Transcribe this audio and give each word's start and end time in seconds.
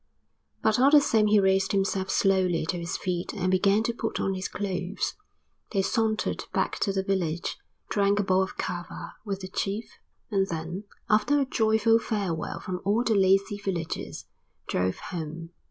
But 0.63 0.79
all 0.79 0.89
the 0.89 0.99
same 0.99 1.27
he 1.27 1.39
raised 1.39 1.73
himself 1.73 2.09
slowly 2.09 2.65
to 2.69 2.77
his 2.79 2.97
feet 2.97 3.33
and 3.35 3.51
began 3.51 3.83
to 3.83 3.93
put 3.93 4.19
on 4.19 4.33
his 4.33 4.47
clothes. 4.47 5.13
They 5.73 5.83
sauntered 5.83 6.45
back 6.51 6.79
to 6.79 6.91
the 6.91 7.03
village, 7.03 7.57
drank 7.87 8.19
a 8.19 8.23
bowl 8.23 8.41
of 8.41 8.57
kava 8.57 9.13
with 9.23 9.41
the 9.41 9.47
chief, 9.47 9.99
and 10.31 10.47
then, 10.47 10.85
after 11.07 11.39
a 11.39 11.45
joyful 11.45 11.99
farewell 11.99 12.59
from 12.59 12.81
all 12.83 13.03
the 13.03 13.13
lazy 13.13 13.57
villagers, 13.57 14.25
drove 14.65 14.97
home. 14.97 15.51